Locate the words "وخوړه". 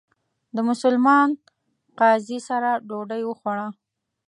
3.25-3.67